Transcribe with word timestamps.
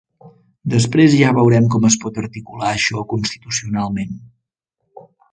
Després 0.73 1.17
ja 1.17 1.33
veurem 1.39 1.67
com 1.75 1.85
es 1.89 1.97
pot 2.05 2.17
articular 2.21 2.71
això 2.77 3.03
constitucionalment. 3.11 4.17